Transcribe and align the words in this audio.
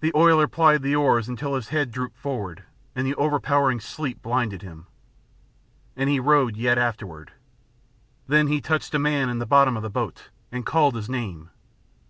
The 0.00 0.12
oiler 0.14 0.46
plied 0.46 0.82
the 0.82 0.94
oars 0.94 1.26
until 1.26 1.54
his 1.54 1.68
head 1.70 1.90
drooped 1.90 2.18
forward, 2.18 2.64
and 2.94 3.06
the 3.06 3.14
overpowering 3.14 3.80
sleep 3.80 4.20
blinded 4.20 4.60
him. 4.60 4.86
And 5.96 6.10
he 6.10 6.20
rowed 6.20 6.54
yet 6.58 6.76
afterward. 6.76 7.32
Then 8.26 8.48
he 8.48 8.60
touched 8.60 8.94
a 8.94 8.98
man 8.98 9.30
in 9.30 9.38
the 9.38 9.46
bottom 9.46 9.74
of 9.74 9.82
the 9.82 9.88
boat, 9.88 10.28
and 10.52 10.66
called 10.66 10.94
his 10.96 11.08
name. 11.08 11.48